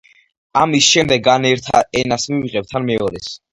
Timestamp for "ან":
1.35-1.45, 2.83-2.91